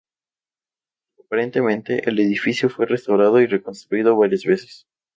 Aparentemente, 1.23 2.09
el 2.09 2.19
edificio 2.19 2.71
fue 2.71 2.87
restaurado 2.87 3.39
y 3.39 3.45
reconstruido 3.45 4.17
varias 4.17 4.45
veces. 4.45 4.87